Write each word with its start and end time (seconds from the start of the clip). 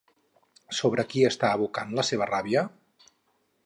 Sobre 0.77 1.05
qui 1.13 1.27
està 1.31 1.53
abocant 1.59 1.95
la 2.01 2.09
seva 2.11 2.31
ràbia? 2.35 2.69